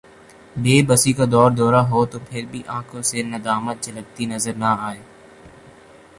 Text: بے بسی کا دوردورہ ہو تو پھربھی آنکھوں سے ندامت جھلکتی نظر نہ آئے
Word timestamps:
بے 0.55 0.75
بسی 0.87 1.11
کا 1.17 1.25
دوردورہ 1.31 1.81
ہو 1.89 1.99
تو 2.11 2.17
پھربھی 2.27 2.61
آنکھوں 2.77 3.01
سے 3.09 3.19
ندامت 3.23 3.77
جھلکتی 3.83 4.23
نظر 4.25 4.53
نہ 4.55 4.71
آئے 4.87 5.01